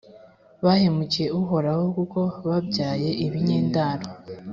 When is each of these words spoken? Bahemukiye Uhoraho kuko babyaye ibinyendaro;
Bahemukiye 0.65 1.27
Uhoraho 1.39 1.85
kuko 1.97 2.19
babyaye 2.47 3.09
ibinyendaro; 3.25 4.07